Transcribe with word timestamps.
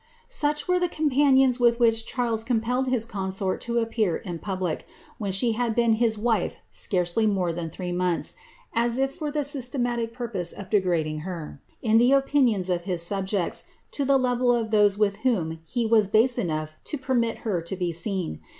''Such 0.27 0.67
were 0.67 0.79
the 0.79 0.89
companions 0.89 1.59
with 1.59 1.77
whom 1.77 1.91
Charles 1.91 2.43
compelled 2.43 2.87
his 2.87 3.05
consort 3.05 3.61
to 3.61 3.77
appear 3.77 4.17
in 4.17 4.39
public, 4.39 4.87
when 5.19 5.31
ahe 5.31 5.51
had 5.51 5.75
been 5.75 5.97
liis 5.97 6.17
wife 6.17 6.55
scarcely 6.71 7.27
more 7.27 7.53
than 7.53 7.69
three 7.69 7.91
months, 7.91 8.33
as 8.73 8.97
if 8.97 9.13
for 9.13 9.29
the 9.29 9.41
aystematie 9.43 10.11
pur 10.11 10.29
pose 10.29 10.53
of 10.53 10.71
degrading 10.71 11.19
her, 11.19 11.61
in 11.83 11.99
the 11.99 12.13
opinions 12.13 12.67
of 12.67 12.85
his 12.85 13.03
subjects, 13.03 13.63
to 13.91 14.03
the 14.03 14.17
level 14.17 14.51
of 14.51 14.71
those 14.71 14.97
with 14.97 15.17
whom 15.17 15.59
he 15.67 15.85
was 15.85 16.07
base 16.07 16.39
enough 16.39 16.77
to 16.85 16.97
permit 16.97 17.37
her 17.45 17.61
to 17.61 17.75
be 17.75 17.91
seen. 17.91 18.39